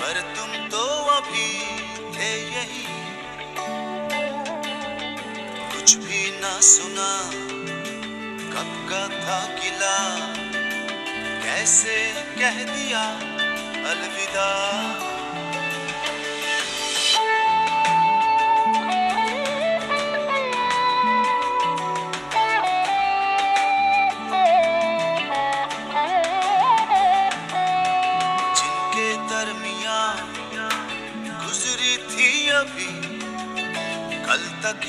पर 0.00 0.20
तुम 0.36 0.52
तो 0.68 0.82
अभी 1.14 1.48
थे 2.16 2.28
यही। 2.44 2.84
कुछ 5.72 5.94
भी 5.96 6.20
ना 6.40 6.52
सुना, 6.60 7.08
कब 8.52 8.70
का 8.90 9.02
था 9.16 9.40
गिला 9.54 9.96
कैसे 11.42 11.96
कह 12.38 12.62
दिया 12.64 13.04
अलविदा। 13.90 14.48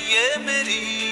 ये 0.09 0.37
मेरी 0.47 1.08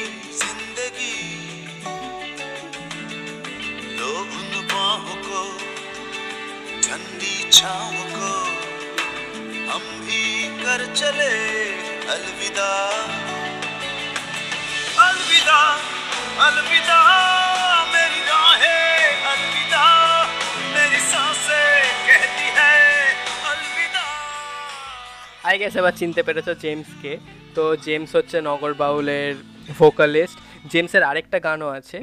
গেস 25.67 25.79
এবার 25.81 25.95
চিনতে 26.01 26.21
পেরেছ 26.27 26.47
জেমসকে 26.63 27.13
তো 27.55 27.63
জেমস 27.85 28.11
হচ্ছে 28.17 28.37
নগর 28.49 28.73
বাউলের 28.81 29.33
ভোকালিস্ট 29.79 30.37
জেমসের 30.71 31.03
আরেকটা 31.09 31.37
গানও 31.45 31.69
আছে 31.77 31.97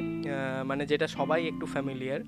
মানে 0.69 0.83
যেটা 0.91 1.07
সবাই 1.17 1.41
একটু 1.51 1.65
ফ্যামিলিয়ার 1.73 2.21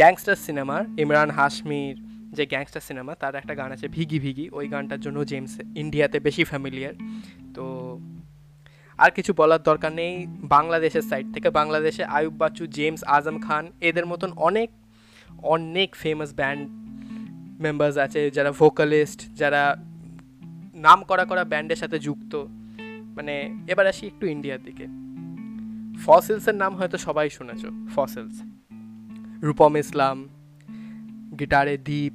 গ্যাংস্টার 0.00 0.36
সিনেমার 0.46 0.82
ইমরান 1.02 1.30
হাশমির 1.38 1.94
যে 2.36 2.44
গ্যাংস্টার 2.52 2.82
সিনেমা 2.88 3.12
তার 3.22 3.34
একটা 3.40 3.54
গান 3.60 3.70
আছে 3.74 3.86
ভিগি 3.96 4.18
ভিগি 4.24 4.46
ওই 4.58 4.66
গানটার 4.72 5.00
জন্য 5.04 5.18
জেমস 5.30 5.52
ইন্ডিয়াতে 5.82 6.18
বেশি 6.26 6.42
ফ্যামিলিয়ার 6.50 6.94
তো 7.56 7.64
আর 8.98 9.10
কিছু 9.16 9.32
বলার 9.40 9.62
দরকার 9.70 9.92
নেই, 10.00 10.12
বাংলাদেশের 10.56 11.04
সাইড 11.10 11.26
থেকে। 11.34 11.48
বাংলাদেশে 11.58 12.04
আয়ুব 12.16 12.34
বাচ্চু 12.42 12.64
জেমস 12.76 13.02
আজম 13.16 13.36
খান, 13.46 13.64
এদের 13.88 14.06
মতন 14.10 14.30
অনেক 14.48 14.68
অনেক 15.54 15.88
ফেমাস 16.02 16.30
ব্যান্ড 16.40 16.62
মেম্বার্স 17.64 17.96
আছে 18.06 18.20
যারা 18.36 18.50
ভোকালিস্ট 18.60 19.20
যারা 19.40 19.62
নাম 20.80 21.02
করা 21.02 21.24
করা 21.24 21.44
ব্যান্ডের 21.44 21.76
সাথে 21.76 21.98
যুক্ত। 21.98 22.44
মানে 23.16 23.58
এবার 23.68 23.86
আসি 23.86 24.06
একটু 24.06 24.26
ইন্ডিয়ার 24.26 24.58
দিকে। 24.62 24.86
ফসেলসের 26.04 26.54
নাম 26.54 26.76
হয়তো 26.76 26.98
সবাই 26.98 27.30
শুনেছ 27.30 27.64
ফসেলস 27.94 28.42
রূপম 29.42 29.76
ইসলাম, 29.76 30.28
গিটারে 31.38 31.78
দ্বীপ 31.78 32.12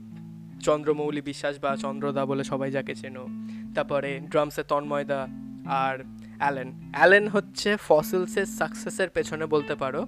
চন্দ্রমৌলি 0.61 1.21
বিশ্বাস 1.21 1.59
বা 1.59 1.75
চন্দ্রদা 1.75 2.25
বলে 2.25 2.43
সবাই 2.43 2.71
যাকে 2.71 2.95
চেনো। 2.95 3.27
তারপরে 3.75 4.19
ড্রামসে 4.19 4.63
তন্ময়দা 4.63 5.27
আর 5.65 6.03
অ্যালেন। 6.37 6.73
অ্যালেন 6.91 7.27
হচ্ছে 7.27 7.77
ফসেলসের 7.77 8.45
সাকসেসের 8.45 9.09
পেছনে 9.09 9.45
বলতে 9.45 9.75
পারো। 9.75 10.05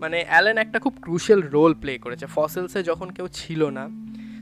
মানে 0.00 0.24
অ্যালেন 0.28 0.58
একটা 0.58 0.78
খুব 0.78 0.94
ক্রুশিয়াল 1.00 1.42
রোল 1.42 1.74
প্লে 1.74 1.98
করেছে। 1.98 2.26
ফসেলসে 2.26 2.82
যখন 2.82 3.10
কেউ 3.10 3.28
ছিল 3.32 3.70
না 3.70 3.88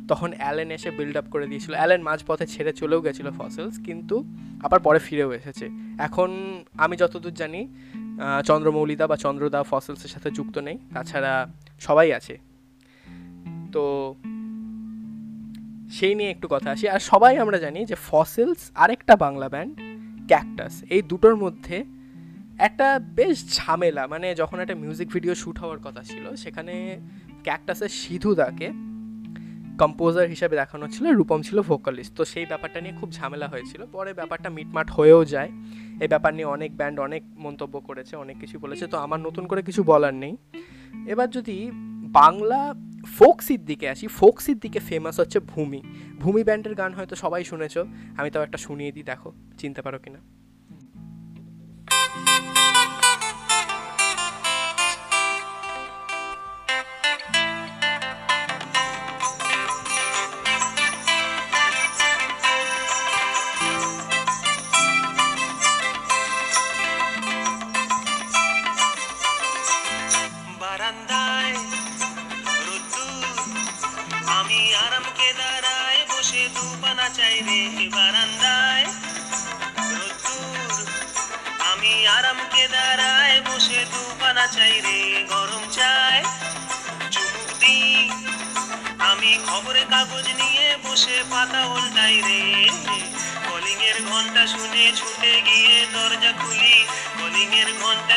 তখন 0.08 0.30
অ্যালেন 0.40 0.70
এসে 0.76 0.90
বিল্ড 0.98 1.16
আপ 1.20 1.26
করে 1.34 1.46
দিয়েছিল। 1.50 1.72
অ্যালেন 1.74 2.00
মাঝপথে 2.08 2.46
ছেড়ে 2.46 2.72
চলেও 2.80 3.00
গেছিল 3.06 3.26
ফসেলস 3.38 3.76
কিন্তু 3.86 4.16
আবার 4.66 4.80
পরে 4.86 4.98
ফিরেও 5.06 5.30
এসেছে। 5.32 5.66
এখন 6.06 6.30
আমি 6.84 6.94
যতদূর 6.96 7.34
জানি 7.42 7.60
চন্দ্রমৌলিদা 8.44 9.04
বা 9.06 9.16
চন্দ্রদা 9.16 9.60
ফসেলসের 9.62 10.10
সাথে 10.14 10.28
যুক্ত 10.30 10.56
নেই, 10.58 10.76
তাছাড়া 10.94 11.32
সবাই 11.80 12.08
আছে। 12.18 12.34
তো 13.74 13.84
সেই 15.96 16.12
নিয়ে 16.14 16.30
একটু 16.30 16.46
কথা 16.50 16.68
আসি। 16.74 16.84
আর 16.94 17.00
সবাই 17.10 17.32
আমরা 17.38 17.58
জানি 17.64 17.78
যে 17.90 17.96
ফসেলস 18.08 18.60
আরেকটা 18.74 19.14
বাংলা 19.16 19.48
ব্যান্ড 19.48 19.72
ক্যাকটাস 20.30 20.74
এই 20.94 21.02
দুটোর 21.10 21.36
মধ্যে 21.36 21.76
একটা 22.58 22.86
বেশ 23.18 23.36
ঝামেলা 23.56 24.02
মানে 24.06 24.26
যখন 24.34 24.56
একটা 24.60 24.76
মিউজিক 24.82 25.08
ভিডিও 25.14 25.34
শ্যুট 25.34 25.56
হওয়ার 25.62 25.80
কথা 25.86 26.02
ছিল, 26.10 26.24
সেখানে 26.36 26.74
ক্যাকটাসের 27.46 27.92
সিধুদাকে 28.00 28.68
কম্পোজার 29.78 30.28
হিসেবে 30.28 30.56
দেখানো 30.56 30.88
ছিল, 30.88 31.12
রূপম 31.12 31.42
ছিল 31.42 31.62
ভোকালিস্ট 31.62 32.14
তো 32.16 32.24
সেই 32.24 32.46
ব্যাপারটা 32.46 32.80
নিয়ে 32.80 32.94
খুব 32.94 33.12
ঝামেলা 33.12 33.48
হয়েছিল। 33.48 33.86
পরে 33.92 34.14
ব্যাপারটা 34.14 34.48
মিটমাট 34.50 34.90
হয়েও 34.90 35.24
যায়। 35.24 35.50
এই 36.00 36.08
ব্যাপার 36.08 36.34
নিয়ে 36.34 36.44
অনেক 36.44 36.76
ব্যান্ড 36.76 37.00
অনেক 37.00 37.22
মন্তব্য 37.36 37.80
করেছে, 37.80 38.16
অনেক 38.16 38.38
কিছু 38.38 38.58
বলেছে। 38.58 38.86
তো 38.86 38.96
আমার 38.98 39.20
নতুন 39.20 39.46
করে 39.46 39.62
কিছু 39.62 39.82
বলার 39.82 40.14
নেই। 40.14 40.36
এবার 41.06 41.30
যদি 41.30 41.70
বাংলা 42.04 42.74
ফোকসির 43.18 43.64
দিকে 43.64 43.88
আসি 43.88 44.06
ফোকসির 44.06 44.58
দিকে 44.58 44.78
ফেমাস 44.78 45.20
হচ্ছে 45.20 45.40
ভূমি। 45.40 45.82
ভূমি 46.20 46.44
ব্যান্ডের 46.44 46.74
গান 46.74 46.92
হয়তো 46.92 47.16
সবাই 47.16 47.44
শুনেছো। 47.44 47.86
আমি 48.16 48.30
তাও 48.30 48.42
একটা 48.42 48.58
শুনিয়ে 48.58 48.92
দিই, 48.92 49.02
দেখো। 49.02 49.32
চিনতে 49.58 49.82
পারো 49.82 49.98
কিনা? 49.98 50.18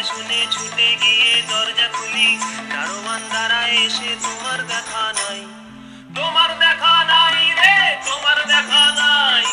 শুনে 0.10 0.39
ছুটে 0.53 0.89
গিয়ে 1.01 1.31
দরজা 1.50 1.88
খুলি। 1.96 2.29
দারোয়ান 2.72 3.22
দাঁড়ায় 3.34 3.75
এসে, 3.86 4.10
তোমার 4.25 4.60
দেখা 4.72 5.03
নাই। 5.20 5.41
তোমার 6.17 6.49
দেখা 6.63 6.95
নাই 7.12 7.43
রে, 7.60 7.76
তোমার 8.08 8.38
দেখা 8.54 8.84
নাই। 9.02 9.43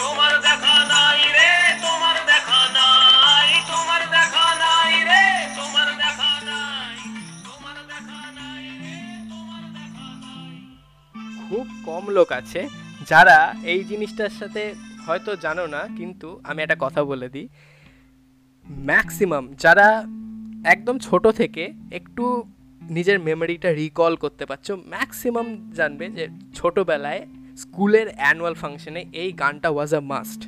তোমার 0.00 0.34
দেখা 0.46 0.76
নাই 0.92 1.20
রে, 1.36 1.52
তোমার 1.84 2.16
দেখা 2.30 2.60
নাই। 2.78 3.48
তোমার 3.70 4.02
দেখা 4.16 4.46
নাই 4.62 4.94
রে, 5.08 5.24
তোমার 5.58 5.88
দেখা 6.02 6.32
নাই। 6.48 6.96
তোমার 7.46 7.76
দেখা 7.92 8.20
নাই 8.38 8.64
রে, 8.82 8.96
তোমার 9.32 9.62
দেখা 9.76 10.08
নাই। 10.24 10.54
খুব 11.46 11.66
কম 11.86 12.04
লোক 12.16 12.28
আছে 12.40 12.60
যারা 13.10 13.38
এই 13.72 13.80
জিনিসটার 13.90 14.32
সাথে 14.38 14.62
হয়তো 15.06 15.30
জানো 15.44 15.64
না, 15.74 15.82
কিন্তু 15.98 16.28
আমি 16.48 16.58
একটা 16.62 16.78
কথা 16.84 17.00
বলে 17.10 17.28
দিই। 17.34 17.48
ম্যাক্সিমাম 18.70 19.44
যারা 19.58 20.06
একদম 20.64 20.98
ছোট 20.98 21.24
থেকে 21.26 21.72
একটু 21.90 22.24
নিজের 22.82 23.18
মেমোরিটা 23.20 23.70
রিকল 23.72 24.16
করতে 24.16 24.44
পারছ, 24.46 24.70
ম্যাক্সিমাম 24.70 25.48
জানবে 25.78 26.04
যে 26.08 26.24
ছোটোবেলায় 26.54 27.26
স্কুলের 27.56 28.08
অ্যানুয়াল 28.16 28.54
ফাংশনে 28.54 29.02
এই 29.12 29.30
গানটা 29.32 29.68
ওয়াজ 29.70 29.94
আ 29.94 30.00
মাস্ট 30.00 30.40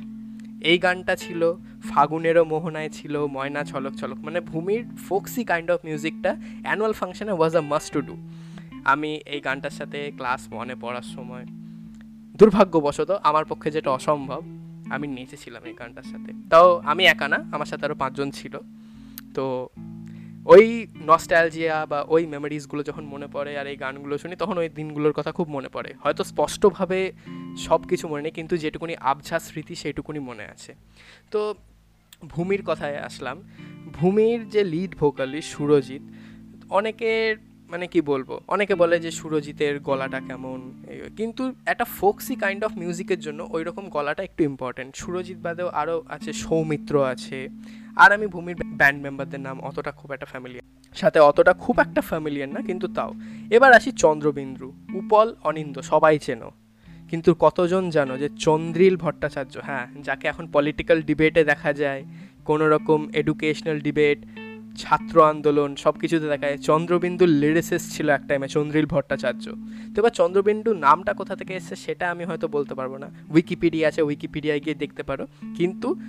এই 0.61 0.77
গানটা 0.77 1.15
ছিল, 1.15 1.41
ফাগুনেরও 1.89 2.43
মোহনায় 2.45 2.89
ছিল, 2.89 3.13
ময়না 3.35 3.63
ছলক 3.63 3.93
ছলক 3.95 4.19
মানে 4.25 4.39
ভূমির 4.41 4.81
ফোকসি 5.07 5.43
কাইন্ড 5.43 5.71
অফ 5.71 5.79
মিউজিকটা 5.85 6.31
অ্যানুয়াল 6.63 6.93
ফাংশনে 6.93 7.33
was 7.39 7.53
a 7.55 7.61
must 7.61 7.89
to 7.93 8.01
do 8.01 8.15
আমি 8.83 9.11
এই 9.25 9.39
গানটার 9.41 9.71
সাথে 9.71 9.99
ক্লাস 10.17 10.41
ওয়ানে 10.51 10.75
পড়ার 10.81 11.07
সময়, 11.15 11.45
দুর্ভাগ্যবশত 12.39 13.11
আমার 13.29 13.45
পক্ষে 13.45 13.69
যেটা 13.71 13.89
অসম্ভব 13.91 14.41
আমি 14.91 15.07
নেচেছিলাম 15.07 15.63
এই 15.63 15.73
গানটার 15.73 16.03
সাথে। 16.03 16.31
তাও 16.49 16.81
আমি 16.85 17.03
একা 17.05 17.27
না, 17.27 17.37
আমার 17.51 17.65
সাথে 17.65 17.85
আরও 17.85 17.95
পাঁচজন 17.95 18.31
ছিল। 18.31 18.59
তো 19.35 19.69
ওই 20.45 20.87
নস্টালজিয়া 21.01 21.85
বা 21.85 21.99
ওই 22.01 22.25
মেমোরিজগুলো 22.25 22.83
যখন 22.83 23.03
মনে 23.05 23.27
পড়ে 23.27 23.51
আর 23.59 23.67
এই 23.67 23.75
গানগুলো 23.75 24.17
শুনি, 24.17 24.35
তখন 24.35 24.57
ওই 24.57 24.69
দিনগুলোর 24.69 25.13
কথা 25.13 25.31
খুব 25.31 25.47
মনে 25.49 25.69
পড়ে। 25.69 25.93
হয়তো 26.03 26.23
স্পষ্টভাবে 26.23 27.11
সব 27.57 27.87
কিছু 27.87 28.07
মনে 28.07 28.21
নেই, 28.21 28.31
কিন্তু 28.31 28.57
যেটুকুনি 28.57 28.95
আবঝা 28.95 29.39
স্মৃতি 29.39 29.75
সেইটুকুনি 29.75 30.19
মনে 30.19 30.43
আছে। 30.43 30.71
তো 31.31 31.53
ভূমির 32.29 32.61
কথায় 32.65 32.97
আসলাম। 32.97 33.37
ভূমির 33.93 34.49
যে 34.49 34.63
লিড 34.63 34.95
ভোকালিস্ট 34.95 35.49
সুরজিৎ, 35.57 36.01
অনেকের 36.69 37.35
মানে 37.71 37.87
কি 37.87 38.01
বলব? 38.01 38.39
অনেকে 38.47 38.75
বলে 38.75 38.99
যে 38.99 39.11
সুরজিতের 39.11 39.79
গলাটা 39.79 40.19
কেমন? 40.19 40.59
কিন্তু 41.17 41.53
একটা 41.65 41.83
ফোকসি 41.83 42.35
কাইন্ড 42.35 42.63
অফ 42.63 42.71
মিউজিকের 42.77 43.19
জন্য 43.19 43.47
ওই 43.51 43.63
রকম 43.63 43.89
গলাটা 43.89 44.23
একটু 44.23 44.43
ইম্পর্টেন্ট 44.43 44.95
সুরজিৎ 44.95 45.37
বাদেও 45.37 45.67
আরও 45.67 46.03
আছে 46.09 46.33
সৌমিত্র 46.33 46.93
আছে 47.05 47.49
আর 47.95 48.11
আমি 48.11 48.27
ভূমির 48.27 48.55
ব্যান্ড 48.65 49.03
মেম্বারদের 49.03 49.39
নাম 49.39 49.61
অতটা 49.61 49.91
খুব 49.91 50.11
একটা 50.11 50.25
ফ্যামিলিয়ার 50.25 50.97
সাথে 50.97 51.19
অতটা 51.19 51.53
খুব 51.53 51.79
একটা 51.79 52.01
ফ্যামিলিয়ার 52.01 52.49
না 52.49 52.61
কিন্তু 52.61 52.87
তাও। 52.87 53.13
এবার 53.49 53.73
আসি 53.73 53.91
চন্দ্রবিন্দু 53.91 54.73
উপল 54.93 55.35
অনিন্দ 55.43 55.79
সবাই 55.79 56.19
চেনো। 56.19 56.51
কিন্তু 57.09 57.35
কতজন 57.39 57.89
জানো 57.89 58.17
যে 58.17 58.29
চন্দ্রিল 58.39 58.95
ভট্টাচার্য? 58.97 59.59
হ্যাঁ 59.63 59.87
যাকে 60.03 60.27
এখন 60.27 60.47
পলিটিক্যাল 60.53 61.01
ডিবেটে 61.01 61.43
দেখা 61.43 61.73
যায় 61.73 62.03
কোনো 62.45 62.69
রকম 62.69 62.99
এডুকেশনাল 63.13 63.79
ডিবেট 63.79 64.19
ছাত্র 64.77 65.23
আন্দোলন 65.23 65.75
সব 65.75 65.97
কিছুতে 65.97 66.27
দেখা 66.27 66.45
যায় 66.45 66.57
চন্দ্রবিন্দু 66.57 67.25
লিরিসিস 67.25 67.97
ছিল 67.97 68.09
এক 68.09 68.21
টাইমে 68.27 68.47
চন্দ্রিল 68.47 68.85
ভট্টাচার্য। 68.85 69.49
তো 69.95 69.95
এবার 69.97 70.09
চন্দ্রবিন্দু 70.09 70.73
নামটা 70.73 71.13
কোথা 71.13 71.35
থেকে 71.35 71.53
এসেছে 71.53 71.75
সেটা 71.75 72.11
আমি 72.11 72.23
হয়তো 72.23 72.47
বলতে 72.47 72.75
পারব 72.75 72.97
না। 72.97 73.09
উইকিপিডিয়া 73.29 73.87
আছে 73.87 74.01
উইকিপিডিয়ায় 74.01 74.59
গিয়ে 74.59 74.75
দেখতে 74.75 75.03
পারো। 75.03 75.27
কিন্তু 75.55 75.99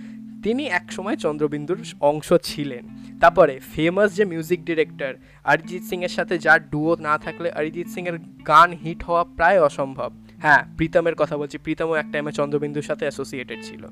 তিনি 0.43 0.67
একসময় 0.67 1.17
চন্দ্রবিন্দুর 1.17 1.79
অংশ 2.01 2.33
ছিলেন। 2.43 2.89
তারপরে 3.21 3.61
ফেমাস 3.75 4.17
যে 4.17 4.25
মিউজিক 4.25 4.65
ডিরেক্টর 4.65 5.15
অরিজিৎ 5.45 5.83
সিংয়ের 5.83 6.09
সাথে 6.09 6.39
যার 6.39 6.71
ডুও 6.71 6.97
না 6.97 7.19
থাকলে 7.19 7.53
অরিজিৎ 7.53 7.89
সিংয়ের 7.89 8.19
গান 8.19 8.73
হিট 8.73 9.05
হওয়া 9.05 9.25
প্রায় 9.25 9.61
অসম্ভব। 9.61 10.13
হ্যাঁ 10.39 10.65
প্রীতমের 10.77 11.15
কথা 11.15 11.37
বলছি। 11.37 11.59
প্রীতমও 11.59 11.95
এক 11.95 12.07
টাইমে 12.13 12.33
চন্দ্রবিন্দুর 12.33 12.83
সাথে 12.83 13.01
অ্যাসোসিয়েটেড 13.01 13.59
ছিল। 13.63 13.87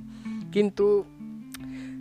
কিন্তু 0.53 1.05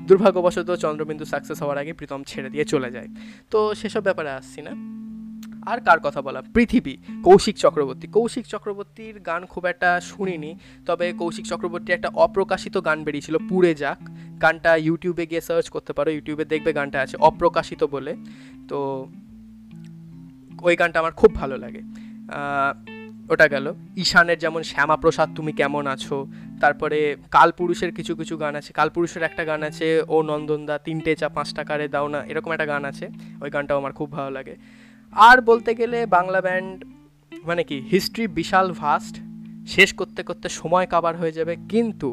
দুর্ভাগ্যবশত 0.10 0.70
চন্দ্রবিন্দু 0.76 1.26
সাকসেস 1.26 1.62
হওয়ার 1.62 1.78
আগে 1.78 1.94
প্রীতম 1.94 2.22
ছেড়ে 2.28 2.50
দিয়ে 2.50 2.66
চলে 2.66 2.90
যায়। 2.92 3.10
তো 3.52 3.76
সেসব 3.76 4.02
ব্যাপারে 4.02 4.30
আসছি 4.30 4.62
না। 4.68 4.74
আর 5.72 5.78
কার 5.82 6.00
কথা 6.00 6.22
বলা? 6.22 6.42
পৃথিবী, 6.54 6.98
কৌশিক 7.24 7.56
চক্রবর্তী। 7.58 8.08
কৌশিক 8.08 8.46
চক্রবর্তীর 8.46 9.20
গান 9.20 9.46
খুব 9.46 9.66
একটা 9.66 9.90
শুনিনি, 10.02 10.52
তবে 10.86 11.14
কৌশিক 11.14 11.46
চক্রবর্তী 11.46 11.94
একটা 11.94 12.10
অপ্রকাশিত 12.26 12.76
গান 12.86 13.04
বেরিয়েছিল, 13.04 13.36
পুড়ে 13.50 13.72
যাক। 13.76 14.00
গানটা 14.42 14.76
ইউটিউবে 14.76 15.24
গিয়ে 15.28 15.42
সার্চ 15.42 15.70
করতে 15.70 15.92
পারো। 15.94 16.10
ইউটিউবে 16.12 16.46
দেখবে 16.46 16.74
গানটা 16.74 17.02
আছে, 17.02 17.16
অপ্রকাশিত 17.18 17.84
বলে। 17.84 18.16
তো 18.70 18.78
ওই 20.62 20.76
গানটা 20.76 20.98
আমার 21.00 21.12
খুব 21.12 21.32
ভালো 21.36 21.56
লাগে। 21.58 21.82
ওটা 23.30 23.48
গেল। 23.48 23.66
ঈশানের 23.98 24.40
যেমন 24.40 24.62
শ্যামাপ্রসাদ, 24.64 25.30
তুমি 25.36 25.52
কেমন 25.52 25.88
আছো? 25.88 26.28
তারপরে 26.62 27.00
কালপুরুষের 27.32 27.92
কিছু 27.98 28.14
কিছু 28.16 28.34
গান 28.38 28.54
আছে। 28.60 28.72
কালপুরুষের 28.74 29.24
একটা 29.24 29.44
গান 29.46 29.62
আছে, 29.64 29.88
ও 30.08 30.16
নন্দনদা, 30.22 30.76
তিনটে 30.78 31.12
চা 31.16 31.28
পাঁচ 31.30 31.50
টাকারে 31.54 31.86
দাও 31.88 32.08
না, 32.08 32.20
এরকম 32.32 32.50
একটা 32.52 32.66
গান 32.66 32.84
আছে। 32.86 33.06
ওই 33.42 33.50
গানটাও 33.50 33.78
আমার 33.78 33.94
খুব 33.94 34.12
ভালো 34.12 34.32
লাগে। 34.32 34.56
আর 35.14 35.38
বলতে 35.42 35.72
গেলে 35.76 36.06
বাংলা 36.06 36.42
ব্যান্ড 36.42 36.76
মানে 37.44 37.64
কি, 37.64 37.78
হিস্ট্রি 37.92 38.26
বিশাল 38.28 38.68
ভাস্ট। 38.72 39.16
শেষ 39.68 39.90
করতে 39.94 40.22
করতে 40.24 40.48
সময় 40.50 40.88
কাবার 40.88 41.16
হয়ে 41.18 41.32
যাবে, 41.32 41.54
কিন্তু 41.70 42.10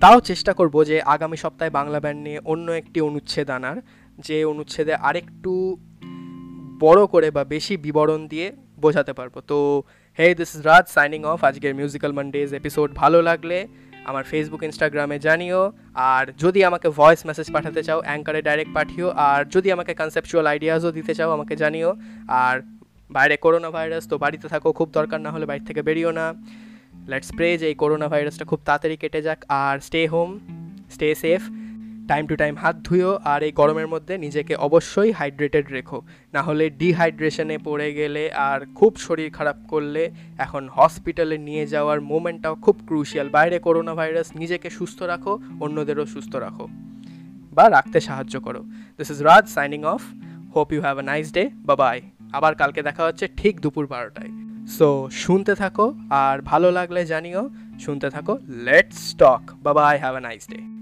তাও 0.00 0.20
চেষ্টা 0.20 0.52
করব 0.52 0.84
যে 0.84 0.96
আগামী 1.14 1.36
সপ্তাহে 1.36 1.70
বাংলা 1.70 1.98
ব্যান্ড 2.00 2.20
নিয়ে 2.26 2.38
অন্য 2.44 2.66
একটি 2.72 2.98
অনুচ্ছেদ 3.00 3.48
আনার, 3.50 3.76
যে 4.26 4.36
অনুচ্ছেদে 4.44 4.94
আরেকটু 5.08 5.52
বড় 6.80 7.00
করে 7.06 7.28
বা 7.30 7.42
বেশি 7.44 7.76
বিবরণ 7.76 8.20
দিয়ে 8.28 8.52
বোঝাতে 8.80 9.12
পারব। 9.12 9.34
তো 9.40 9.58
hey 10.20 10.26
this 10.34 10.50
is 10.56 10.62
Raj 10.66 10.86
signing 10.96 11.20
off 11.32 11.38
আজকের 11.44 11.72
মিউজিক্যাল 11.74 12.12
মানডেজ 12.18 12.48
এপিসোড 12.60 12.88
ভালো 12.94 13.18
লাগলে 13.28 13.58
আমার 14.04 14.24
ফেসবুক 14.30 14.62
ইনস্টাগ্রামে 14.68 15.18
জানিও। 15.18 15.62
আর 15.94 16.24
যদি 16.38 16.60
আমাকে 16.64 16.88
ভয়েস 16.98 17.20
মেসেজ 17.26 17.48
পাঠাতে 17.52 17.82
চাও 17.82 17.98
অ্যাঙ্কারে 18.06 18.40
ডাইরেক্ট 18.42 18.72
পাঠিও। 18.74 19.06
আর 19.28 19.40
যদি 19.54 19.68
আমাকে 19.72 19.92
কনসেপচুয়াল 19.94 20.46
আইডিয়াসও 20.46 20.90
দিতে 20.92 21.12
চাও, 21.14 21.30
আমাকে 21.36 21.54
জানিও। 21.56 21.90
আর 22.28 22.56
বাইরে 23.10 23.36
করোনা 23.36 23.70
ভাইরাস 23.70 24.04
তো 24.08 24.18
বাড়িতে 24.18 24.46
থাকো, 24.48 24.68
খুব 24.72 24.88
দরকার 24.92 25.20
না 25.20 25.30
হলে 25.30 25.46
বাইরে 25.46 25.64
থেকে 25.64 25.82
বেরিও 25.82 26.10
না। 26.10 26.26
লেটস 27.10 27.30
প্রে 27.36 27.48
যে 27.58 27.66
এই 27.66 27.74
করোনা 27.74 28.06
ভাইরাসটা 28.08 28.44
খুব 28.44 28.60
তাড়াতাড়ি 28.64 28.96
কেটে 29.02 29.20
যাক। 29.22 29.40
আর 29.48 29.76
stay 29.78 30.00
home 30.06 30.30
stay 30.94 31.08
safe 31.14 31.42
time 32.08 32.26
to 32.26 32.36
time 32.36 32.54
হাত 32.56 32.76
ধুয়েও 32.76 33.18
আর 33.24 33.42
এই 33.42 33.52
গরমের 33.52 33.88
মধ্যে 33.88 34.18
নিজেকে 34.18 34.54
অবশ্যই 34.56 35.12
হাইড্রেটেড 35.12 35.66
রেখো। 35.70 36.02
না 36.32 36.42
হলে 36.42 36.70
ডিহাইড্রেশনে 36.70 37.58
পড়ে 37.58 37.94
গেলে 37.94 38.30
আর 38.32 38.60
খুব 38.74 38.96
শরীর 38.96 39.30
খারাপ 39.30 39.56
করলে 39.68 40.10
এখন 40.38 40.68
হসপিটালে 40.76 41.38
নিয়ে 41.38 41.66
যাওয়ার 41.66 42.00
মোমেন্টটাও 42.00 42.54
খুব 42.54 42.76
ক্রুশিয়াল 42.86 43.28
বাইরে 43.28 43.58
করোনা 43.58 43.94
ভাইরাস 43.94 44.36
নিজেকে 44.36 44.70
সুস্থ 44.70 45.02
রাখো, 45.02 45.38
অন্যদেরও 45.60 46.06
সুস্থ 46.06 46.36
রাখো। 46.36 46.68
বা 47.52 47.70
রাখতে 47.70 48.00
সাহায্য 48.00 48.40
করো। 48.40 48.60
This 48.98 49.10
is 49.10 49.22
Raj 49.22 49.44
signing 49.48 49.84
off 49.84 50.02
hope 50.54 50.72
you 50.72 50.80
have 50.80 50.98
a 50.98 51.02
nice 51.02 51.32
day 51.32 51.50
বা 51.66 51.76
বাই 51.76 52.00
আবার 52.32 52.54
কালকে 52.54 52.80
দেখা 52.82 53.02
হচ্ছে 53.04 53.28
ঠিক 53.36 53.60
দুপুর 53.60 53.86
বারোটায়। 53.86 54.30
সো 54.78 55.08
শুনতে 55.10 55.54
থাকো 55.54 55.94
আর 56.10 56.36
ভালো 56.42 56.70
লাগলে 56.70 57.06
জানিও। 57.06 57.50
শুনতে 57.80 58.10
থাকো। 58.10 58.38
লেটস 58.48 59.14
টক 59.18 59.42
বা 59.62 59.72
bye 59.72 59.98
have 59.98 60.14
a 60.14 60.20
nice 60.20 60.44
day 60.50 60.77